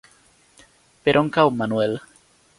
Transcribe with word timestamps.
Per 1.03 1.15
on 1.23 1.31
cau 1.37 1.53
Manuel? 1.61 1.97